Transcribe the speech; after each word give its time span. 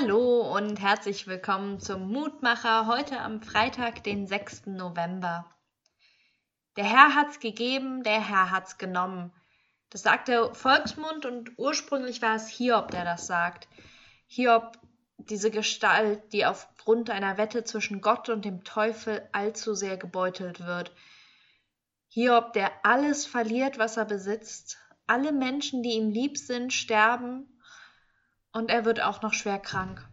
Hallo 0.00 0.54
und 0.56 0.80
herzlich 0.80 1.26
willkommen 1.26 1.80
zum 1.80 2.12
Mutmacher 2.12 2.86
heute 2.86 3.18
am 3.18 3.42
Freitag, 3.42 4.04
den 4.04 4.28
6. 4.28 4.66
November. 4.66 5.44
Der 6.76 6.84
Herr 6.84 7.14
hat's 7.16 7.40
gegeben, 7.40 8.04
der 8.04 8.20
Herr 8.20 8.52
hat's 8.52 8.78
genommen. 8.78 9.32
Das 9.90 10.02
sagt 10.02 10.28
der 10.28 10.54
Volksmund 10.54 11.26
und 11.26 11.58
ursprünglich 11.58 12.22
war 12.22 12.36
es 12.36 12.48
Hiob, 12.48 12.92
der 12.92 13.04
das 13.04 13.26
sagt. 13.26 13.66
Hiob, 14.26 14.78
diese 15.16 15.50
Gestalt, 15.50 16.32
die 16.32 16.46
aufgrund 16.46 17.10
einer 17.10 17.36
Wette 17.36 17.64
zwischen 17.64 18.00
Gott 18.00 18.28
und 18.28 18.44
dem 18.44 18.62
Teufel 18.62 19.28
allzu 19.32 19.74
sehr 19.74 19.96
gebeutelt 19.96 20.64
wird. 20.64 20.92
Hiob, 22.08 22.52
der 22.52 22.70
alles 22.84 23.26
verliert, 23.26 23.78
was 23.78 23.96
er 23.96 24.04
besitzt. 24.04 24.78
Alle 25.08 25.32
Menschen, 25.32 25.82
die 25.82 25.94
ihm 25.94 26.10
lieb 26.10 26.38
sind, 26.38 26.72
sterben 26.72 27.57
und 28.58 28.70
er 28.70 28.84
wird 28.84 29.00
auch 29.00 29.22
noch 29.22 29.32
schwer 29.32 29.58
krank. 29.58 30.06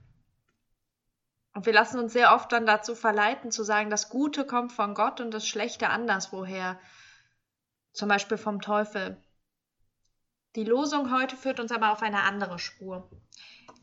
Und 1.54 1.66
wir 1.66 1.74
lassen 1.74 2.00
uns 2.00 2.14
sehr 2.14 2.34
oft 2.34 2.52
dann 2.52 2.66
dazu 2.66 2.96
verleiten, 2.96 3.50
zu 3.50 3.64
sagen, 3.64 3.90
das 3.90 4.10
Gute 4.10 4.46
kommt 4.46 4.72
von 4.72 4.94
Gott 4.94 5.20
und 5.20 5.32
das 5.34 5.48
Schlechte 5.48 5.90
anderswoher. 5.90 6.80
Zum 7.94 8.10
Beispiel 8.10 8.38
vom 8.38 8.62
Teufel. 8.62 9.18
Die 10.56 10.64
Losung 10.64 11.12
heute 11.12 11.36
führt 11.36 11.60
uns 11.60 11.72
aber 11.72 11.92
auf 11.92 12.02
eine 12.02 12.22
andere 12.24 12.60
Spur. 12.60 13.10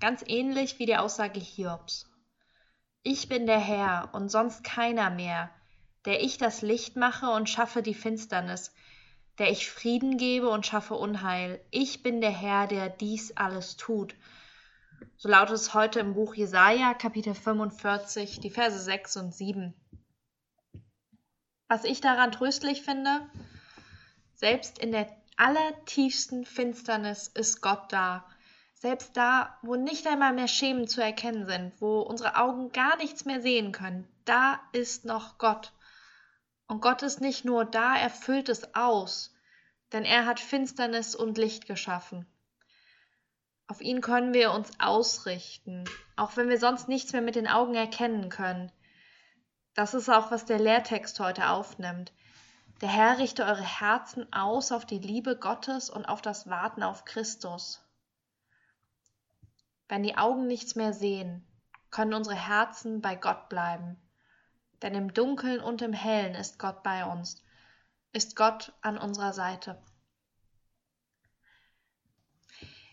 Ganz 0.01 0.23
ähnlich 0.27 0.79
wie 0.79 0.87
die 0.87 0.97
Aussage 0.97 1.41
Hiobs. 1.41 2.11
Ich 3.03 3.29
bin 3.29 3.47
der 3.47 3.59
Herr 3.59 4.11
und 4.13 4.31
sonst 4.31 4.63
keiner 4.63 5.11
mehr, 5.11 5.51
der 6.05 6.23
ich 6.23 6.39
das 6.39 6.63
Licht 6.63 6.97
mache 6.97 7.31
und 7.31 7.51
schaffe 7.51 7.83
die 7.83 7.95
Finsternis, 7.95 8.73
der 9.39 9.51
ich 9.51 9.71
Frieden 9.71 10.19
gebe 10.19 10.49
und 10.51 10.67
schaffe 10.67 10.95
Unheil. 10.95 11.65
Ich 11.71 12.03
bin 12.03 12.21
der 12.21 12.31
Herr, 12.31 12.67
der 12.67 12.91
dies 12.91 13.37
alles 13.37 13.77
tut. 13.77 14.15
So 15.17 15.29
lautet 15.29 15.55
es 15.55 15.75
heute 15.75 16.01
im 16.01 16.15
Buch 16.15 16.35
Jesaja, 16.35 16.95
Kapitel 16.95 17.35
45, 17.35 18.41
die 18.41 18.51
Verse 18.51 18.79
6 18.79 19.17
und 19.17 19.35
7. 19.35 19.75
Was 21.69 21.85
ich 21.85 22.01
daran 22.01 22.33
tröstlich 22.33 22.83
finde, 22.83 23.27
selbst 24.35 24.79
in 24.79 24.93
der 24.93 25.09
allertiefsten 25.37 26.45
Finsternis 26.45 27.29
ist 27.29 27.63
Gott 27.63 27.93
da. 27.93 28.27
Selbst 28.75 29.17
da, 29.17 29.57
wo 29.63 29.77
nicht 29.77 30.07
einmal 30.07 30.33
mehr 30.33 30.49
Schemen 30.49 30.89
zu 30.89 31.01
erkennen 31.01 31.47
sind, 31.47 31.73
wo 31.81 32.01
unsere 32.01 32.37
Augen 32.37 32.73
gar 32.73 32.97
nichts 32.97 33.25
mehr 33.25 33.41
sehen 33.41 33.73
können, 33.73 34.09
da 34.25 34.61
ist 34.73 35.05
noch 35.05 35.39
Gott. 35.39 35.73
Und 36.67 36.81
Gott 36.81 37.03
ist 37.03 37.21
nicht 37.21 37.45
nur 37.45 37.65
da, 37.65 37.97
er 37.97 38.11
füllt 38.11 38.49
es 38.49 38.75
aus, 38.75 39.35
denn 39.93 40.05
er 40.05 40.27
hat 40.27 40.41
Finsternis 40.41 41.15
und 41.15 41.39
Licht 41.39 41.67
geschaffen. 41.67 42.27
Auf 43.73 43.81
ihn 43.81 44.03
können 44.03 44.35
wir 44.35 44.53
uns 44.53 44.71
ausrichten, 44.81 45.85
auch 46.15 46.37
wenn 46.37 46.51
wir 46.51 46.59
sonst 46.59 46.89
nichts 46.89 47.15
mehr 47.15 47.23
mit 47.23 47.37
den 47.37 47.49
Augen 47.49 47.75
erkennen 47.75 48.29
können. 48.29 48.71
Das 49.73 49.95
ist 49.95 50.11
auch, 50.11 50.31
was 50.31 50.45
der 50.45 50.59
Lehrtext 50.59 51.19
heute 51.21 51.49
aufnimmt. 51.49 52.13
Der 52.83 52.91
Herr 52.91 53.17
richte 53.17 53.47
eure 53.47 53.63
Herzen 53.63 54.31
aus 54.31 54.73
auf 54.73 54.85
die 54.85 54.99
Liebe 54.99 55.39
Gottes 55.39 55.89
und 55.89 56.05
auf 56.05 56.21
das 56.21 56.51
Warten 56.51 56.83
auf 56.83 57.07
Christus. 57.07 57.83
Wenn 59.89 60.03
die 60.03 60.19
Augen 60.19 60.47
nichts 60.47 60.75
mehr 60.75 60.93
sehen, 60.93 61.43
können 61.91 62.13
unsere 62.13 62.37
Herzen 62.37 63.01
bei 63.01 63.17
Gott 63.17 63.49
bleiben. 63.49 63.97
Denn 64.83 64.95
im 64.95 65.15
Dunkeln 65.15 65.61
und 65.61 65.81
im 65.81 65.95
Hellen 65.95 66.35
ist 66.35 66.59
Gott 66.59 66.83
bei 66.83 67.07
uns, 67.07 67.43
ist 68.13 68.37
Gott 68.37 68.75
an 68.83 68.99
unserer 68.99 69.33
Seite. 69.33 69.83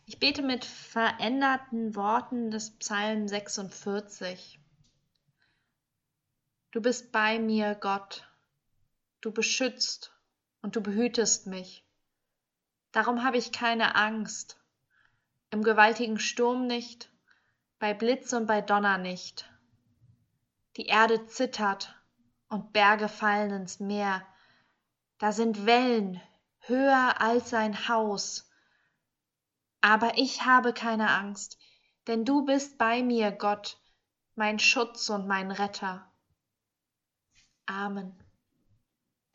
Ich 0.10 0.18
bete 0.18 0.42
mit 0.42 0.66
veränderten 0.66 1.96
Worten 1.96 2.50
des 2.50 2.76
Psalm 2.80 3.28
46. 3.28 4.60
Du 6.72 6.82
bist 6.82 7.12
bei 7.12 7.38
mir, 7.38 7.76
Gott. 7.76 8.28
Du 9.22 9.32
beschützt 9.32 10.12
und 10.64 10.76
du 10.76 10.82
behütest 10.82 11.46
mich. 11.46 11.86
Darum 12.92 13.24
habe 13.24 13.38
ich 13.38 13.52
keine 13.52 13.94
Angst. 13.96 14.60
Im 15.52 15.62
gewaltigen 15.62 16.18
Sturm 16.18 16.66
nicht, 16.66 17.12
bei 17.78 17.94
Blitz 17.94 18.34
und 18.34 18.48
bei 18.48 18.62
Donner 18.62 18.98
nicht. 18.98 19.48
Die 20.76 20.88
Erde 20.88 21.28
zittert 21.28 21.94
und 22.48 22.74
Berge 22.74 23.10
fallen 23.10 23.52
ins 23.52 23.80
Meer. 23.80 24.26
Da 25.20 25.32
sind 25.32 25.68
Wellen 25.68 26.20
höher 26.62 27.22
als 27.22 27.54
ein 27.54 27.88
Haus 27.88 28.49
aber 29.82 30.18
ich 30.18 30.46
habe 30.46 30.74
keine 30.74 31.10
Angst, 31.10 31.58
denn 32.08 32.26
du 32.26 32.46
bist 32.46 32.78
bei 32.78 33.04
mir, 33.04 33.32
Gott, 33.32 33.80
mein 34.36 34.60
Schutz 34.60 35.10
und 35.10 35.28
mein 35.28 35.52
Retter. 35.52 36.12
Amen. 37.66 38.18